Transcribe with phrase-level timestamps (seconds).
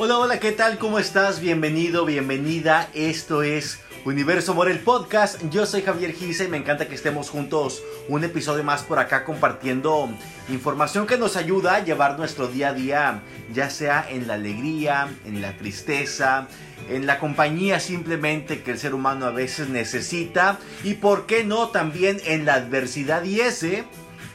[0.00, 0.78] Hola, hola, ¿qué tal?
[0.78, 1.40] ¿Cómo estás?
[1.40, 2.88] Bienvenido, bienvenida.
[2.94, 5.42] Esto es Universo Morel Podcast.
[5.50, 9.24] Yo soy Javier Gise y me encanta que estemos juntos un episodio más por acá
[9.24, 10.08] compartiendo
[10.50, 13.22] información que nos ayuda a llevar nuestro día a día,
[13.52, 16.46] ya sea en la alegría, en la tristeza,
[16.88, 21.70] en la compañía simplemente que el ser humano a veces necesita y por qué no
[21.70, 23.82] también en la adversidad y ese,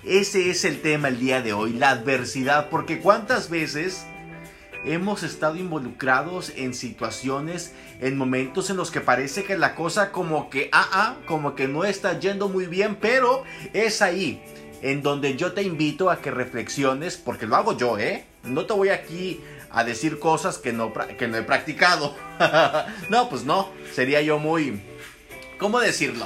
[0.03, 4.05] ese es el tema el día de hoy, la adversidad, porque cuántas veces
[4.85, 10.49] hemos estado involucrados en situaciones, en momentos en los que parece que la cosa como
[10.49, 14.41] que, ah, ah, como que no está yendo muy bien, pero es ahí
[14.81, 18.25] en donde yo te invito a que reflexiones, porque lo hago yo, ¿eh?
[18.43, 22.15] No te voy aquí a decir cosas que no, que no he practicado.
[23.09, 24.83] no, pues no, sería yo muy,
[25.57, 26.25] ¿cómo decirlo?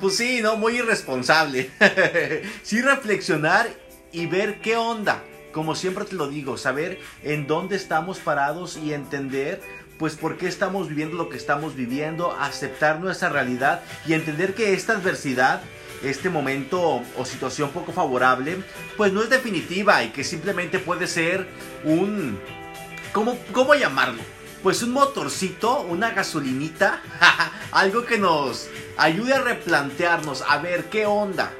[0.00, 0.56] Pues sí, ¿no?
[0.56, 1.70] Muy irresponsable.
[2.62, 3.68] sí reflexionar
[4.12, 8.92] y ver qué onda como siempre te lo digo, saber en dónde estamos parados y
[8.92, 9.60] entender
[10.00, 14.72] pues por qué estamos viviendo lo que estamos viviendo, aceptar nuestra realidad y entender que
[14.72, 15.60] esta adversidad,
[16.02, 18.62] este momento o situación poco favorable,
[18.96, 21.46] pues no es definitiva y que simplemente puede ser
[21.84, 22.38] un...
[23.12, 24.22] ¿Cómo, cómo llamarlo?
[24.62, 27.02] Pues un motorcito, una gasolinita,
[27.72, 31.52] algo que nos ayude a replantearnos, a ver qué onda,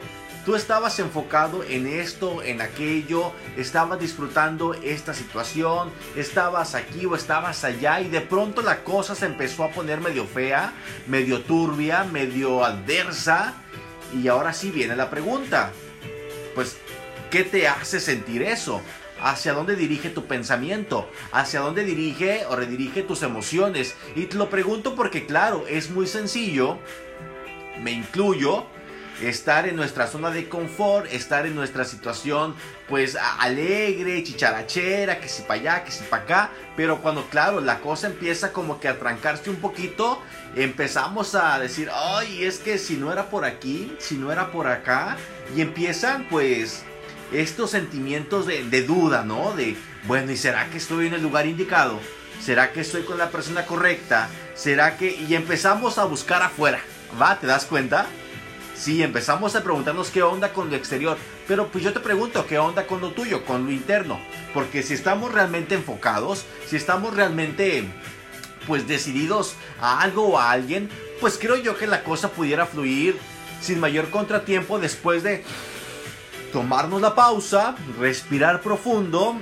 [0.44, 7.62] Tú estabas enfocado en esto, en aquello, estabas disfrutando esta situación, estabas aquí o estabas
[7.64, 10.72] allá y de pronto la cosa se empezó a poner medio fea,
[11.06, 13.55] medio turbia, medio adversa.
[14.14, 15.72] Y ahora sí viene la pregunta.
[16.54, 16.78] Pues,
[17.30, 18.80] ¿qué te hace sentir eso?
[19.22, 23.94] hacia dónde dirige tu pensamiento, hacia dónde dirige o redirige tus emociones.
[24.16, 26.78] Y te lo pregunto porque claro, es muy sencillo,
[27.82, 28.64] me incluyo,
[29.20, 32.54] estar en nuestra zona de confort, estar en nuestra situación
[32.88, 37.80] pues alegre, chicharachera, que si para allá, que si para acá, pero cuando claro, la
[37.80, 40.20] cosa empieza como que a trancarse un poquito,
[40.56, 44.66] empezamos a decir, ay, es que si no era por aquí, si no era por
[44.66, 45.16] acá,
[45.56, 46.82] y empiezan pues
[47.32, 49.53] estos sentimientos de, de duda, ¿no?
[49.53, 52.00] De, bueno, ¿y será que estoy en el lugar indicado?
[52.41, 54.28] ¿Será que estoy con la persona correcta?
[54.54, 55.14] ¿Será que...
[55.28, 56.80] Y empezamos a buscar afuera,
[57.20, 57.38] ¿va?
[57.38, 58.06] ¿Te das cuenta?
[58.80, 62.58] Sí, empezamos a preguntarnos qué onda con lo exterior, pero pues yo te pregunto, ¿qué
[62.58, 64.18] onda con lo tuyo, con lo interno?
[64.54, 67.84] Porque si estamos realmente enfocados, si estamos realmente
[68.66, 70.88] pues decididos a algo o a alguien,
[71.20, 73.18] pues creo yo que la cosa pudiera fluir
[73.60, 75.44] sin mayor contratiempo después de
[76.50, 79.36] tomarnos la pausa, respirar profundo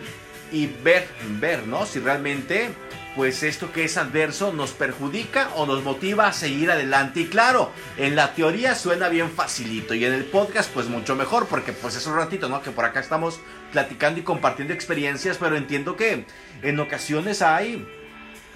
[0.51, 1.07] y ver,
[1.39, 1.87] ver, ¿no?
[1.87, 2.71] Si realmente
[3.19, 7.23] pues esto que es adverso nos perjudica o nos motiva a seguir adelante.
[7.23, 11.49] Y claro, en la teoría suena bien facilito y en el podcast pues mucho mejor
[11.49, 12.63] porque pues es un ratito, ¿no?
[12.63, 13.41] Que por acá estamos
[13.73, 16.27] platicando y compartiendo experiencias, pero entiendo que
[16.63, 17.89] en ocasiones hay...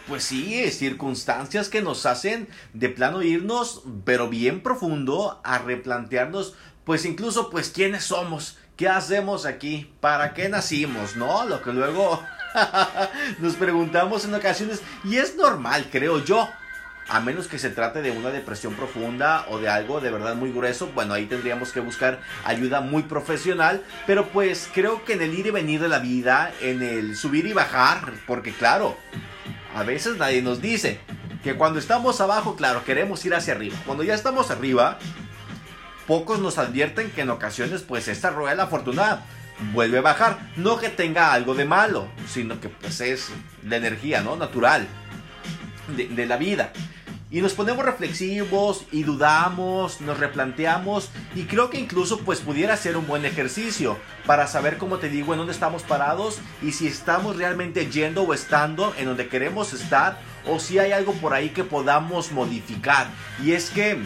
[0.06, 7.04] Pues sí, circunstancias que nos hacen de plano irnos, pero bien profundo, a replantearnos, pues
[7.04, 11.46] incluso, pues quiénes somos, qué hacemos aquí, para qué nacimos, ¿no?
[11.46, 12.20] Lo que luego
[13.38, 16.48] Nos preguntamos en ocasiones y es normal, creo yo.
[17.08, 20.52] A menos que se trate de una depresión profunda o de algo de verdad muy
[20.52, 23.82] grueso, bueno, ahí tendríamos que buscar ayuda muy profesional.
[24.06, 27.46] Pero pues creo que en el ir y venir de la vida, en el subir
[27.46, 28.96] y bajar, porque claro,
[29.74, 31.00] a veces nadie nos dice
[31.42, 33.76] que cuando estamos abajo, claro, queremos ir hacia arriba.
[33.84, 34.98] Cuando ya estamos arriba,
[36.06, 39.22] pocos nos advierten que en ocasiones pues esta rueda de la fortuna
[39.72, 40.38] vuelve a bajar.
[40.56, 43.30] No que tenga algo de malo, sino que pues es
[43.64, 44.36] la energía, ¿no?
[44.36, 44.86] Natural
[45.96, 46.72] de, la vida.
[47.30, 52.96] Y nos ponemos reflexivos y dudamos, nos replanteamos y creo que incluso pues pudiera ser
[52.98, 53.96] un buen ejercicio
[54.26, 58.34] para saber, como te digo, en dónde estamos parados y si estamos realmente yendo o
[58.34, 63.06] estando en donde queremos estar o si hay algo por ahí que podamos modificar.
[63.42, 63.96] Y es que,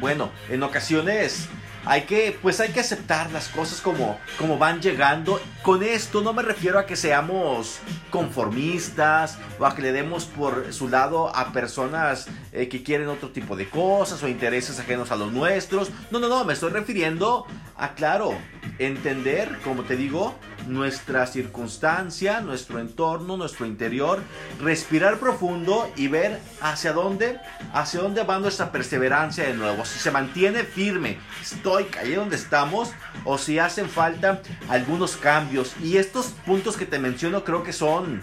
[0.00, 1.48] bueno, en ocasiones
[1.86, 5.40] hay que, pues hay que aceptar las cosas como, como van llegando.
[5.62, 7.78] Con esto no me refiero a que seamos
[8.10, 13.30] conformistas o a que le demos por su lado a personas eh, que quieren otro
[13.30, 15.90] tipo de cosas o intereses ajenos a los nuestros.
[16.10, 17.46] No, no, no, me estoy refiriendo
[17.76, 18.34] a, claro,
[18.78, 20.34] entender, como te digo,
[20.66, 24.22] nuestra circunstancia, nuestro entorno, nuestro interior,
[24.60, 27.38] respirar profundo y ver hacia dónde,
[27.72, 29.84] hacia dónde va nuestra perseverancia de nuevo.
[29.84, 32.90] Si se mantiene firme, estoica ahí donde estamos,
[33.24, 35.74] o si hacen falta algunos cambios.
[35.82, 38.22] Y estos puntos que te menciono creo que son,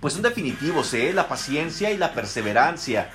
[0.00, 1.12] pues son definitivos, ¿eh?
[1.12, 3.10] La paciencia y la perseverancia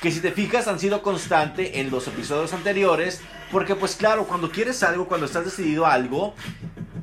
[0.00, 3.20] que si te fijas han sido constante en los episodios anteriores,
[3.50, 6.34] porque pues claro, cuando quieres algo, cuando estás decidido algo,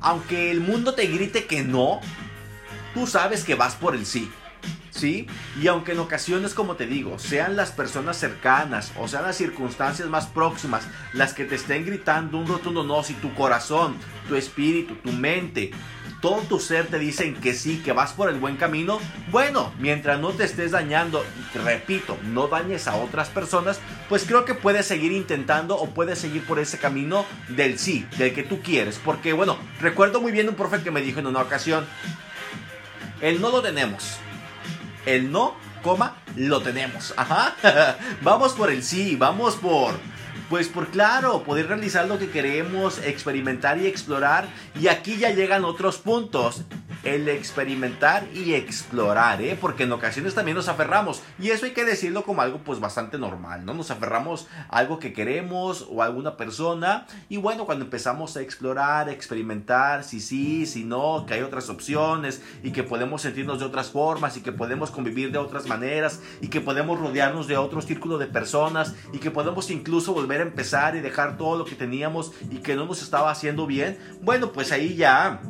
[0.04, 2.02] aunque el mundo te grite que no,
[2.94, 4.30] tú sabes que vas por el sí.
[4.92, 5.26] ¿Sí?
[5.60, 10.08] Y aunque en ocasiones, como te digo, sean las personas cercanas o sean las circunstancias
[10.08, 13.96] más próximas las que te estén gritando un rotundo no, si tu corazón,
[14.30, 15.72] tu espíritu, tu mente,
[16.24, 20.22] todo tu ser te dicen que sí, que vas por el buen camino, bueno, mientras
[20.22, 21.22] no te estés dañando,
[21.54, 26.46] repito, no dañes a otras personas, pues creo que puedes seguir intentando o puedes seguir
[26.46, 29.02] por ese camino del sí, del que tú quieres.
[29.04, 31.86] Porque bueno, recuerdo muy bien un profe que me dijo en una ocasión,
[33.20, 34.16] el no lo tenemos.
[35.06, 37.14] El no, coma, lo tenemos.
[37.18, 37.98] Ajá.
[38.22, 40.00] vamos por el sí, vamos por
[40.54, 44.48] pues por claro, poder realizar lo que queremos, experimentar y explorar.
[44.80, 46.62] Y aquí ya llegan otros puntos
[47.04, 49.58] el experimentar y explorar, ¿eh?
[49.60, 51.22] Porque en ocasiones también nos aferramos.
[51.40, 53.74] Y eso hay que decirlo como algo pues bastante normal, ¿no?
[53.74, 57.06] Nos aferramos a algo que queremos o a alguna persona.
[57.30, 62.42] Y bueno, cuando empezamos a explorar, experimentar, si sí, si no, que hay otras opciones
[62.64, 66.48] y que podemos sentirnos de otras formas y que podemos convivir de otras maneras y
[66.48, 70.96] que podemos rodearnos de otro círculo de personas y que podemos incluso volver a empezar
[70.96, 73.98] y dejar todo lo que teníamos y que no nos estaba haciendo bien.
[74.22, 75.42] Bueno, pues ahí ya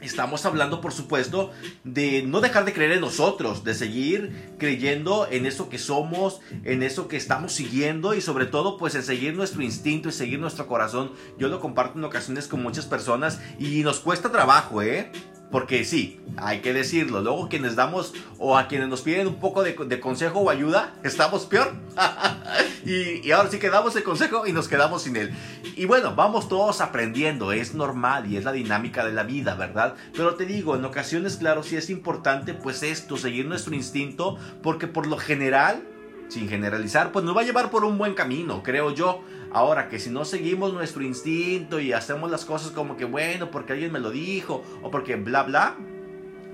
[0.00, 1.50] Estamos hablando, por supuesto,
[1.84, 6.82] de no dejar de creer en nosotros, de seguir creyendo en eso que somos, en
[6.82, 10.66] eso que estamos siguiendo y sobre todo, pues en seguir nuestro instinto y seguir nuestro
[10.66, 11.12] corazón.
[11.38, 15.10] Yo lo comparto en ocasiones con muchas personas y nos cuesta trabajo, ¿eh?
[15.50, 17.20] Porque sí, hay que decirlo.
[17.20, 21.46] Luego quienes damos o a quienes nos piden un poco de, consejo o ayuda, estamos
[21.46, 21.74] peor.
[22.84, 25.32] y, y, ahora sí que damos el consejo y nos quedamos sin él.
[25.76, 27.52] Y bueno, vamos todos aprendiendo.
[27.52, 29.94] Es normal y es la dinámica de la vida, ¿verdad?
[30.14, 34.36] Pero te digo, en ocasiones, claro, sí es importante pues esto, seguir nuestro instinto.
[34.62, 35.82] Porque por lo general,
[36.28, 39.22] sin generalizar, pues nos va a llevar por un buen camino, creo yo.
[39.52, 43.72] Ahora que si no seguimos nuestro instinto y hacemos las cosas como que bueno, porque
[43.72, 45.76] alguien me lo dijo o porque bla bla,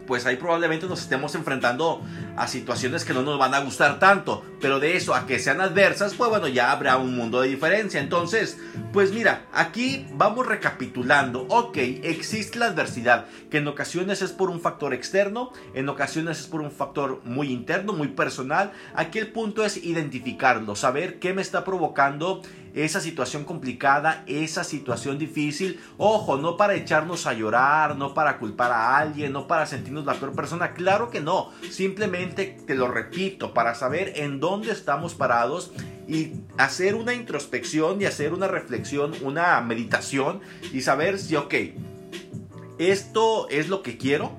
[0.06, 2.03] pues ahí probablemente nos estemos enfrentando
[2.37, 4.44] a situaciones que no nos van a gustar tanto.
[4.61, 8.00] Pero de eso a que sean adversas, pues bueno, ya habrá un mundo de diferencia.
[8.00, 8.58] Entonces,
[8.93, 11.47] pues mira, aquí vamos recapitulando.
[11.49, 16.47] Ok, existe la adversidad, que en ocasiones es por un factor externo, en ocasiones es
[16.47, 18.73] por un factor muy interno, muy personal.
[18.94, 22.43] Aquí el punto es identificarlo, saber qué me está provocando
[22.76, 25.81] esa situación complicada, esa situación difícil.
[25.96, 30.14] Ojo, no para echarnos a llorar, no para culpar a alguien, no para sentirnos la
[30.14, 30.75] peor persona.
[30.75, 31.50] Claro que no.
[31.70, 35.73] Simplemente, te lo repito, para saber en dónde estamos parados
[36.06, 41.55] y hacer una introspección y hacer una reflexión, una meditación y saber si, ok,
[42.78, 44.37] esto es lo que quiero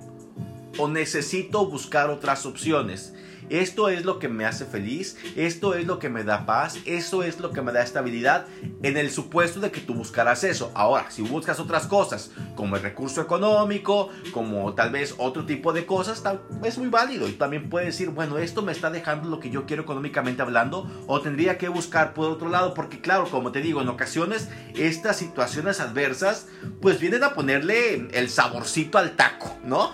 [0.78, 3.16] o necesito buscar otras opciones.
[3.50, 7.24] Esto es lo que me hace feliz, esto es lo que me da paz, eso
[7.24, 8.46] es lo que me da estabilidad
[8.84, 10.72] en el supuesto de que tú buscarás eso.
[10.76, 15.86] Ahora, si buscas otras cosas, como el recurso económico, como tal vez otro tipo de
[15.86, 16.24] cosas,
[16.64, 19.66] es muy válido y también puedes decir, bueno, esto me está dejando lo que yo
[19.66, 23.82] quiero económicamente hablando o tendría que buscar por otro lado, porque claro, como te digo,
[23.82, 26.48] en ocasiones estas situaciones adversas
[26.82, 29.94] pues vienen a ponerle el saborcito al taco, ¿no?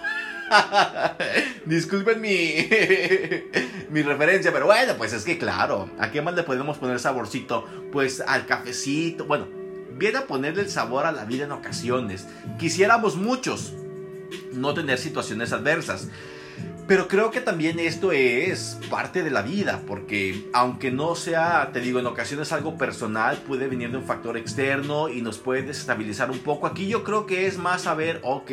[1.65, 2.69] Disculpen mi,
[3.89, 7.65] mi referencia, pero bueno, pues es que claro, ¿a qué más le podemos poner saborcito?
[7.91, 9.47] Pues al cafecito, bueno,
[9.97, 12.27] viene a ponerle el sabor a la vida en ocasiones.
[12.59, 13.73] Quisiéramos muchos
[14.51, 16.09] no tener situaciones adversas.
[16.85, 21.79] Pero creo que también esto es parte de la vida, porque aunque no sea, te
[21.79, 26.29] digo, en ocasiones algo personal, puede venir de un factor externo y nos puede desestabilizar
[26.29, 26.67] un poco.
[26.67, 28.51] Aquí yo creo que es más saber, ok,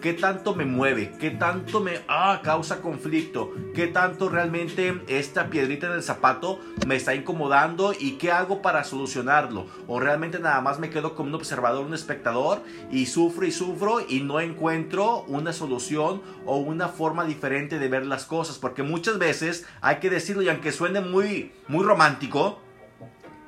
[0.00, 5.86] qué tanto me mueve, qué tanto me ah, causa conflicto, qué tanto realmente esta piedrita
[5.86, 9.66] en el zapato me está incomodando y qué hago para solucionarlo.
[9.86, 14.00] O realmente nada más me quedo como un observador, un espectador y sufro y sufro
[14.08, 18.58] y no encuentro una solución o una forma diferente de ver las cosas.
[18.58, 22.60] Porque muchas veces hay que decirlo y aunque suene muy, muy romántico,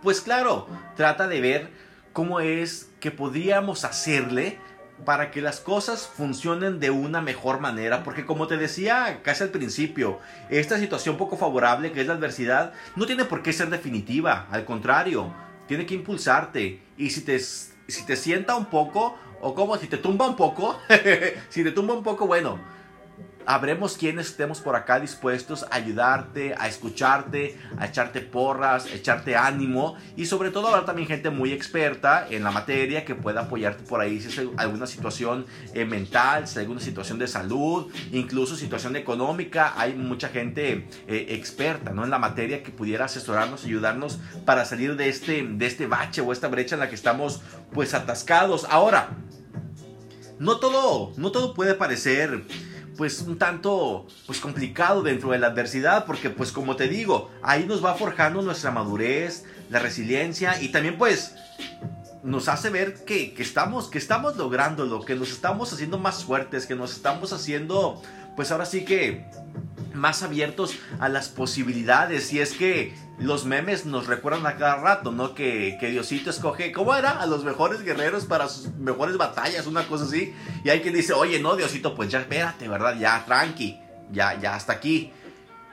[0.03, 0.67] pues claro,
[0.97, 1.71] trata de ver
[2.13, 4.59] cómo es que podríamos hacerle
[5.05, 9.51] para que las cosas funcionen de una mejor manera, porque como te decía casi al
[9.51, 14.47] principio, esta situación poco favorable que es la adversidad no tiene por qué ser definitiva,
[14.51, 15.33] al contrario,
[15.67, 16.83] tiene que impulsarte.
[16.97, 20.77] Y si te, si te sienta un poco, o como si te tumba un poco,
[21.49, 22.59] si te tumba un poco, bueno,
[23.47, 29.37] habremos quienes estemos por acá dispuestos a ayudarte, a escucharte, a echarte porras, a echarte
[29.37, 33.83] ánimo y sobre todo habrá también gente muy experta en la materia que pueda apoyarte
[33.85, 38.57] por ahí si es alguna situación eh, mental, si es alguna situación de salud, incluso
[38.57, 39.75] situación económica.
[39.77, 42.05] Hay mucha gente eh, experta ¿no?
[42.05, 46.33] en la materia que pudiera asesorarnos, ayudarnos para salir de este, de este bache o
[46.33, 47.43] esta brecha en la que estamos
[47.73, 48.67] pues atascados.
[48.69, 49.11] Ahora,
[50.39, 52.45] no todo, no todo puede parecer
[53.01, 57.65] pues un tanto pues complicado dentro de la adversidad porque pues como te digo ahí
[57.65, 61.35] nos va forjando nuestra madurez la resiliencia y también pues
[62.23, 66.25] nos hace ver que, que estamos que estamos logrando lo que nos estamos haciendo más
[66.25, 68.03] fuertes que nos estamos haciendo
[68.37, 69.25] pues ahora sí que
[69.95, 72.33] más abiertos a las posibilidades.
[72.33, 75.35] Y es que los memes nos recuerdan a cada rato, ¿no?
[75.35, 77.21] Que, Diosito escoge, ¿cómo era?
[77.21, 80.35] A los mejores guerreros para sus mejores batallas, una cosa así.
[80.65, 82.97] Y hay quien dice, oye, no, Diosito, pues ya espérate, ¿verdad?
[82.99, 83.79] Ya, tranqui,
[84.11, 85.13] ya, ya hasta aquí.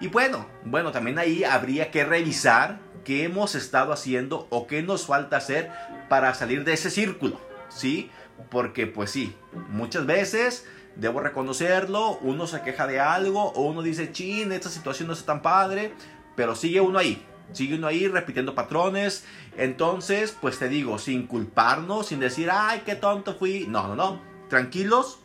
[0.01, 5.05] Y bueno, bueno, también ahí habría que revisar qué hemos estado haciendo o qué nos
[5.05, 5.71] falta hacer
[6.09, 7.39] para salir de ese círculo,
[7.69, 8.11] ¿sí?
[8.51, 9.33] Porque pues sí,
[9.69, 10.65] muchas veces
[10.97, 15.23] debo reconocerlo, uno se queja de algo o uno dice, chin, esta situación no es
[15.23, 15.93] tan padre,
[16.35, 19.25] pero sigue uno ahí, sigue uno ahí repitiendo patrones.
[19.57, 23.65] Entonces, pues te digo, sin culparnos, sin decir, ay, qué tonto fui.
[23.67, 25.19] No, no, no, tranquilos.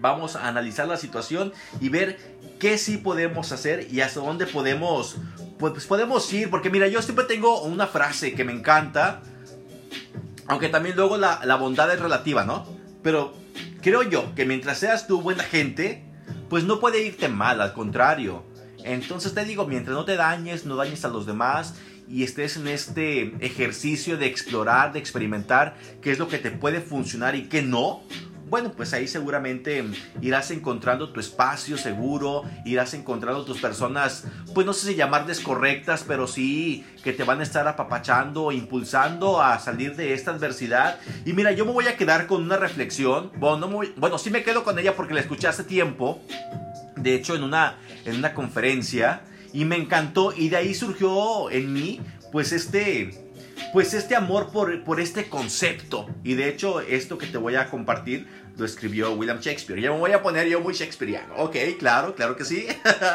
[0.00, 2.18] Vamos a analizar la situación y ver
[2.58, 5.16] qué sí podemos hacer y hasta dónde podemos,
[5.58, 6.48] pues, pues podemos ir.
[6.50, 9.22] Porque mira, yo siempre tengo una frase que me encanta.
[10.46, 12.66] Aunque también luego la, la bondad es relativa, ¿no?
[13.02, 13.34] Pero
[13.82, 16.04] creo yo que mientras seas tú buena gente,
[16.48, 18.44] pues no puede irte mal, al contrario.
[18.84, 21.74] Entonces te digo, mientras no te dañes, no dañes a los demás
[22.08, 26.80] y estés en este ejercicio de explorar, de experimentar qué es lo que te puede
[26.80, 28.02] funcionar y qué no,
[28.50, 29.84] bueno, pues ahí seguramente
[30.20, 36.04] irás encontrando tu espacio seguro, irás encontrando tus personas, pues no sé si llamarles correctas,
[36.06, 40.98] pero sí que te van a estar apapachando, impulsando a salir de esta adversidad.
[41.24, 44.42] Y mira, yo me voy a quedar con una reflexión, bueno, no bueno sí me
[44.42, 46.20] quedo con ella porque la escuché hace tiempo,
[46.96, 51.72] de hecho en una, en una conferencia, y me encantó, y de ahí surgió en
[51.72, 52.00] mí,
[52.32, 53.30] pues este
[53.72, 56.08] pues este amor por, por, este concepto.
[56.24, 58.26] Y de hecho, esto que te voy a compartir
[58.56, 59.80] lo escribió William Shakespeare.
[59.80, 61.34] Ya me voy a poner yo muy shakespeariano.
[61.36, 62.66] Ok, claro, claro que sí.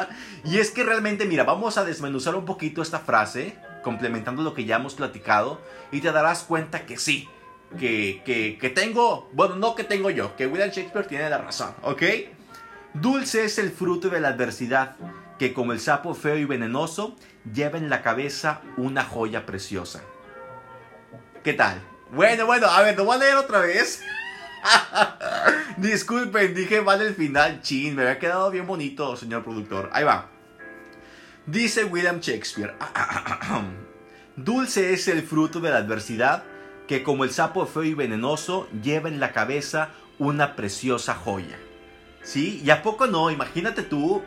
[0.45, 4.65] y es que realmente, mira, vamos a desmenuzar un poquito esta frase, complementando lo que
[4.65, 5.61] ya hemos platicado,
[5.91, 7.27] y te darás cuenta que sí.
[7.79, 11.73] Que, que, que tengo, bueno, no que tengo yo, que William Shakespeare tiene la razón,
[11.81, 12.03] ¿ok?
[13.01, 14.95] Dulce es el fruto de la adversidad,
[15.37, 17.17] que como el sapo feo y venenoso,
[17.53, 20.01] lleva en la cabeza una joya preciosa.
[21.43, 21.81] ¿Qué tal?
[22.13, 24.01] Bueno, bueno, a ver, lo voy a leer otra vez.
[25.77, 29.89] Disculpen, dije mal el final, chin, me había quedado bien bonito, señor productor.
[29.91, 30.29] Ahí va.
[31.45, 32.75] Dice William Shakespeare,
[34.37, 36.43] dulce es el fruto de la adversidad
[36.87, 41.57] que como el sapo feo y venenoso lleva en la cabeza una preciosa joya.
[42.25, 42.61] ¿Sí?
[42.65, 43.31] ¿Y a poco no?
[43.31, 44.23] Imagínate tú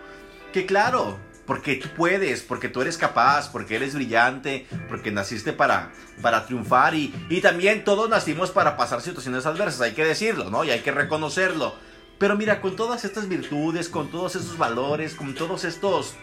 [0.53, 5.91] que claro, porque tú puedes, porque tú eres capaz, porque eres brillante, porque naciste para,
[6.23, 10.65] para triunfar y, y también todos nacimos para pasar situaciones adversas, hay que decirlo, ¿no?
[10.65, 11.75] Y hay que reconocerlo.
[12.19, 16.15] Pero mira, con todas estas virtudes, con todos esos valores, con todos estos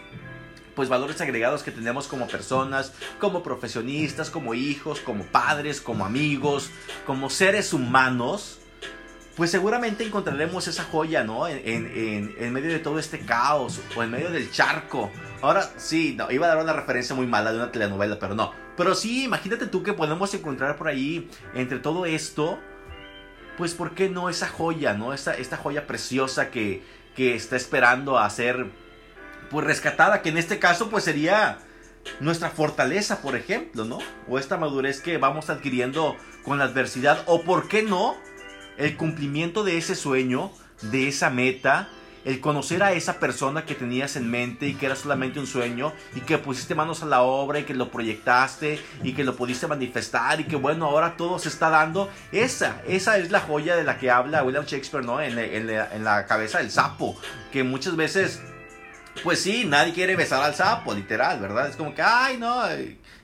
[0.76, 6.70] pues valores agregados que tenemos como personas, como profesionistas, como hijos, como padres, como amigos,
[7.06, 8.58] como seres humanos,
[9.36, 11.46] pues seguramente encontraremos esa joya, ¿no?
[11.46, 15.10] En, medio de todo este caos o en medio del charco.
[15.42, 18.52] Ahora sí, no, iba a dar una referencia muy mala de una telenovela, pero no.
[18.78, 22.58] Pero sí, imagínate tú que podemos encontrar por ahí, entre todo esto,
[23.58, 25.12] pues ¿por qué no esa joya, ¿no?
[25.12, 26.82] Esta, esta joya preciosa que,
[27.14, 28.66] que está esperando a ser,
[29.50, 31.58] pues rescatada, que en este caso pues sería
[32.20, 33.98] nuestra fortaleza, por ejemplo, ¿no?
[34.28, 38.16] O esta madurez que vamos adquiriendo con la adversidad, o por qué no
[38.78, 40.52] el cumplimiento de ese sueño,
[40.82, 41.88] de esa meta,
[42.26, 45.92] el conocer a esa persona que tenías en mente y que era solamente un sueño
[46.16, 49.68] y que pusiste manos a la obra y que lo proyectaste y que lo pudiste
[49.68, 52.10] manifestar y que bueno, ahora todo se está dando.
[52.32, 55.20] Esa, esa es la joya de la que habla William Shakespeare, ¿no?
[55.20, 57.16] En, en la cabeza del sapo,
[57.52, 58.42] que muchas veces,
[59.22, 61.68] pues sí, nadie quiere besar al sapo, literal, ¿verdad?
[61.68, 62.60] Es como que, ay, no,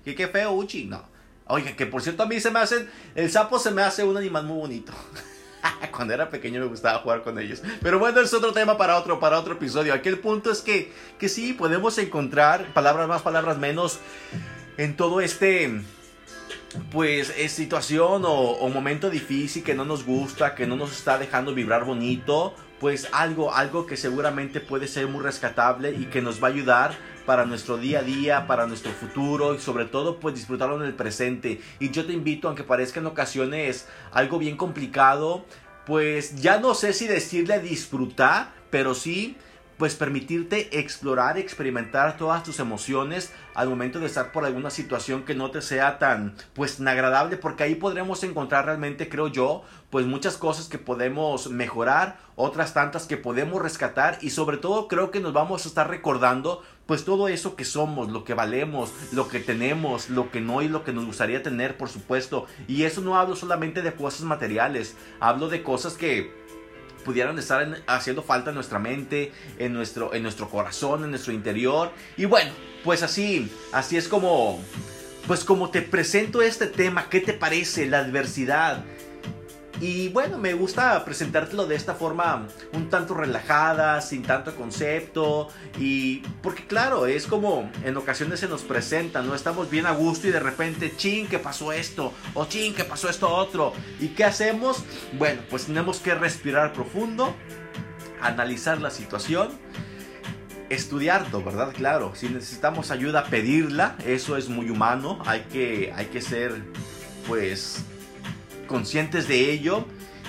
[0.05, 1.11] que qué feo, Uchi, no.
[1.49, 4.17] Oye, que por cierto a mí se me hace, el sapo se me hace un
[4.17, 4.93] animal muy bonito.
[5.93, 7.63] Cuando era pequeño me gustaba jugar con ellos.
[7.81, 9.95] Pero bueno, es otro tema para otro, para otro episodio.
[9.95, 13.99] Aquí el punto es que, que sí, podemos encontrar palabras más, palabras menos
[14.77, 15.83] en todo este
[16.91, 21.55] pues es situación o, momento difícil que no nos gusta, que no nos está dejando
[21.55, 26.49] vibrar bonito, pues algo, algo que seguramente puede ser muy rescatable y que nos va
[26.49, 30.77] a ayudar para nuestro día a día, para nuestro futuro y sobre todo pues disfrutarlo
[30.81, 31.61] en el presente.
[31.79, 35.45] Y yo te invito, aunque parezca en ocasiones algo bien complicado,
[35.87, 39.37] pues ya no sé si decirle disfrutar, pero sí
[39.83, 45.35] pues permitirte explorar, experimentar todas tus emociones al momento de estar por alguna situación que
[45.35, 50.37] no te sea tan pues agradable porque ahí podremos encontrar realmente creo yo pues muchas
[50.37, 55.33] cosas que podemos mejorar, otras tantas que podemos rescatar y sobre todo creo que nos
[55.33, 60.11] vamos a estar recordando pues todo eso que somos, lo que valemos, lo que tenemos,
[60.11, 62.47] lo que no y lo que nos gustaría tener, por supuesto.
[62.67, 66.42] Y eso no hablo solamente de cosas materiales, hablo de cosas que
[67.05, 71.93] pudieran estar haciendo falta en nuestra mente, en nuestro, en nuestro corazón, en nuestro interior.
[72.17, 72.53] Y bueno,
[72.85, 74.63] pues así, así es como,
[75.27, 78.85] pues como te presento este tema, ¿qué te parece la adversidad?
[79.83, 85.49] Y bueno, me gusta presentártelo de esta forma un tanto relajada, sin tanto concepto.
[85.77, 89.35] Y porque claro, es como en ocasiones se nos presenta, ¿no?
[89.35, 93.09] Estamos bien a gusto y de repente, ching, que pasó esto, o ching, que pasó
[93.09, 93.73] esto otro.
[93.99, 94.85] ¿Y qué hacemos?
[95.19, 97.35] Bueno, pues tenemos que respirar profundo,
[98.21, 99.49] analizar la situación
[100.71, 101.75] estudiarlo, ¿verdad?
[101.75, 106.63] Claro, si necesitamos ayuda, pedirla, eso es muy humano, hay que, hay que ser,
[107.29, 107.85] pues,
[108.73, 109.85] conscientes de ello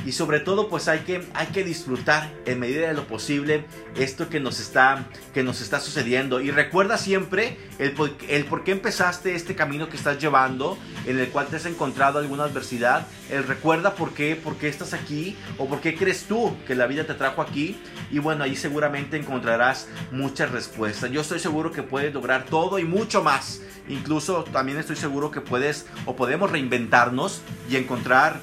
[0.05, 4.29] y sobre todo pues hay que, hay que disfrutar en medida de lo posible esto
[4.29, 6.41] que nos está, que nos está sucediendo.
[6.41, 7.95] Y recuerda siempre el,
[8.29, 12.19] el por qué empezaste este camino que estás llevando en el cual te has encontrado
[12.19, 16.55] alguna adversidad, el recuerda por qué, por qué estás aquí o por qué crees tú
[16.67, 17.77] que la vida te trajo aquí.
[18.11, 22.85] Y bueno ahí seguramente encontrarás muchas respuestas, yo estoy seguro que puedes lograr todo y
[22.85, 28.39] mucho más, incluso también estoy seguro que puedes o podemos reinventarnos y encontrar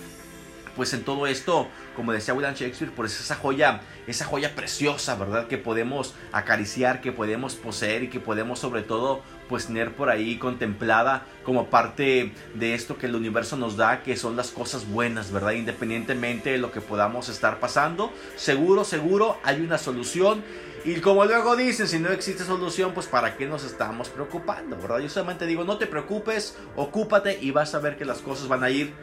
[0.81, 5.47] pues en todo esto, como decía William Shakespeare, pues esa joya, esa joya preciosa, ¿verdad?
[5.47, 9.21] Que podemos acariciar, que podemos poseer y que podemos sobre todo
[9.51, 14.17] pues tener por ahí contemplada como parte de esto que el universo nos da, que
[14.17, 15.53] son las cosas buenas, ¿verdad?
[15.53, 20.43] Independientemente de lo que podamos estar pasando, seguro, seguro hay una solución.
[20.87, 25.01] Y como luego dicen, si no existe solución, pues para qué nos estamos preocupando, ¿verdad?
[25.01, 28.65] Yo solamente digo, no te preocupes, ocúpate y vas a ver que las cosas van
[28.65, 28.95] a ir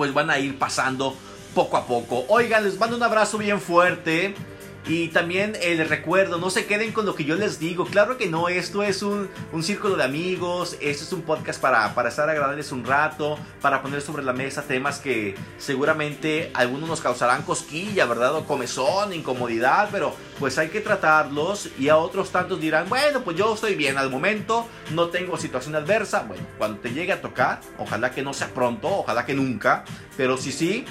[0.00, 1.14] pues van a ir pasando
[1.54, 2.24] poco a poco.
[2.28, 4.34] Oigan, les mando un abrazo bien fuerte.
[4.86, 7.84] Y también les recuerdo, no se queden con lo que yo les digo.
[7.84, 11.94] Claro que no, esto es un, un círculo de amigos, esto es un podcast para,
[11.94, 17.00] para estar agradables un rato, para poner sobre la mesa temas que seguramente algunos nos
[17.00, 18.34] causarán cosquilla, ¿verdad?
[18.34, 23.36] O comezón, incomodidad, pero pues hay que tratarlos y a otros tantos dirán, bueno, pues
[23.36, 26.24] yo estoy bien al momento, no tengo situación adversa.
[26.26, 29.84] Bueno, cuando te llegue a tocar, ojalá que no sea pronto, ojalá que nunca,
[30.16, 30.84] pero si sí,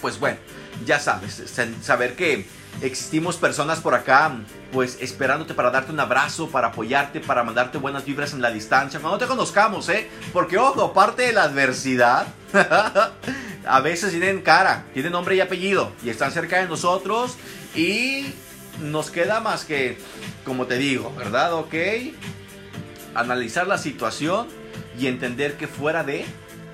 [0.00, 0.38] pues bueno,
[0.84, 1.42] ya sabes,
[1.82, 2.46] saber que
[2.82, 4.32] existimos personas por acá,
[4.72, 9.00] pues esperándote para darte un abrazo, para apoyarte, para mandarte buenas vibras en la distancia,
[9.00, 10.08] cuando te conozcamos, ¿eh?
[10.32, 12.26] Porque ojo, aparte de la adversidad,
[13.66, 17.36] a veces tienen cara, tienen nombre y apellido, y están cerca de nosotros,
[17.74, 18.34] y
[18.80, 19.98] nos queda más que,
[20.44, 21.54] como te digo, ¿verdad?
[21.54, 21.74] Ok,
[23.14, 24.48] analizar la situación
[24.98, 26.24] y entender que fuera de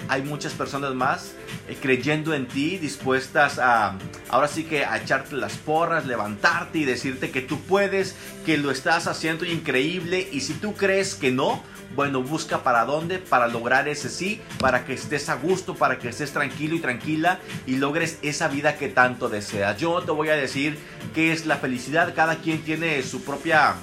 [0.08, 1.32] hay muchas personas más
[1.72, 3.96] eh, creyendo en ti, dispuestas a,
[4.28, 8.70] ahora sí que a echarte las porras, levantarte y decirte que tú puedes, que lo
[8.70, 11.62] estás haciendo increíble y si tú crees que no,
[11.94, 16.08] bueno, busca para dónde, para lograr ese sí, para que estés a gusto, para que
[16.08, 19.78] estés tranquilo y tranquila y logres esa vida que tanto deseas.
[19.78, 20.78] Yo te voy a decir
[21.14, 23.74] que es la felicidad, cada quien tiene su propia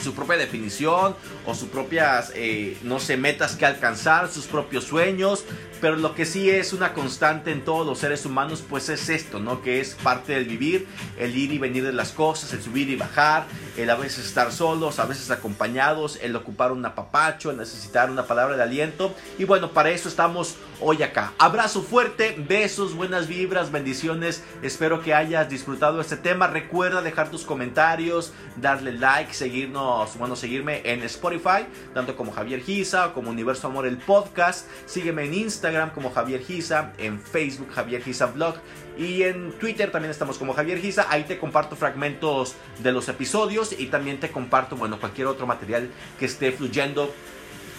[0.00, 1.14] su propia definición
[1.46, 5.44] o sus propias, eh, no sé, metas que alcanzar, sus propios sueños,
[5.80, 9.40] pero lo que sí es una constante en todos los seres humanos, pues es esto,
[9.40, 9.62] ¿no?
[9.62, 10.86] Que es parte del vivir,
[11.18, 14.52] el ir y venir de las cosas, el subir y bajar, el a veces estar
[14.52, 19.14] solos, a veces acompañados, el ocupar un apapacho, el necesitar una palabra de aliento.
[19.38, 21.32] Y bueno, para eso estamos hoy acá.
[21.38, 24.42] Abrazo fuerte, besos, buenas vibras, bendiciones.
[24.62, 26.46] Espero que hayas disfrutado este tema.
[26.46, 33.12] Recuerda dejar tus comentarios, darle like, seguirnos, bueno, seguirme en Spotify, tanto como Javier Giza,
[33.12, 34.66] como Universo Amor el podcast.
[34.86, 38.56] Sígueme en Instagram como Javier Giza, en Facebook Javier Giza Vlog
[38.98, 41.06] y en Twitter también estamos como Javier Giza.
[41.08, 45.90] Ahí te comparto fragmentos de los episodios y también te comparto, bueno, cualquier otro material
[46.18, 47.12] que esté fluyendo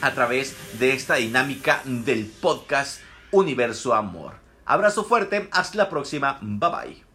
[0.02, 4.36] a través de esta dinámica del podcast Universo Amor.
[4.66, 7.11] Abrazo fuerte, hasta la próxima, bye bye.